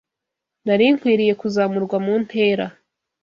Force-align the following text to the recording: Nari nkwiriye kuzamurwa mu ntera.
Nari 0.65 0.85
nkwiriye 0.95 1.33
kuzamurwa 1.41 1.97
mu 2.05 2.13
ntera. 2.23 2.65